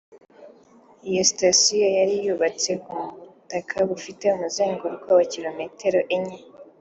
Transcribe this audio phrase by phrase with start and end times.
[1.09, 2.95] Iyo sitasiyo yari yubatse ku
[3.35, 6.37] butaka bufite umuzenguruko wa Kilometero enye